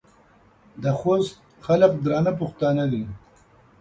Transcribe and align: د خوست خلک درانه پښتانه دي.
د 0.83 0.85
خوست 0.99 1.35
خلک 1.65 1.91
درانه 2.05 2.31
پښتانه 2.39 2.83
دي. 2.91 3.03